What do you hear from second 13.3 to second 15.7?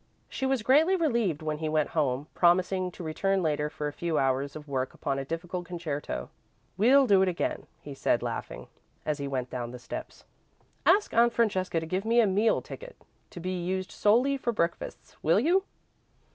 be used solely for breakfasts, will you?"